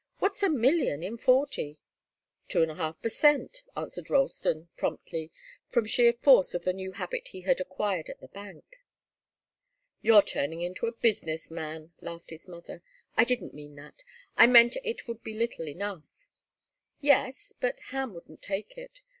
What's 0.17 0.41
a 0.41 0.49
million 0.49 1.03
in 1.03 1.15
forty?" 1.19 1.79
"Two 2.47 2.63
and 2.63 2.71
a 2.71 2.73
half 2.73 2.99
per 3.03 3.09
cent," 3.09 3.61
answered 3.77 4.09
Ralston, 4.09 4.67
promptly, 4.75 5.29
from 5.69 5.85
sheer 5.85 6.11
force 6.11 6.55
of 6.55 6.63
the 6.63 6.73
new 6.73 6.93
habit 6.93 7.27
he 7.27 7.41
had 7.41 7.61
acquired 7.61 8.09
at 8.09 8.19
the 8.19 8.27
bank. 8.29 8.65
"You're 10.01 10.23
turning 10.23 10.61
into 10.61 10.87
a 10.87 10.91
business 10.97 11.51
man," 11.51 11.93
laughed 12.01 12.31
his 12.31 12.47
mother. 12.47 12.81
"I 13.15 13.25
didn't 13.25 13.53
mean 13.53 13.75
that. 13.75 14.01
I 14.35 14.47
meant 14.47 14.75
it 14.83 15.07
would 15.07 15.21
be 15.21 15.35
little 15.35 15.67
enough." 15.67 16.01
"Yes 16.99 17.53
but 17.59 17.79
Ham 17.91 18.15
wouldn't 18.15 18.41
take 18.41 18.79
it. 18.79 19.01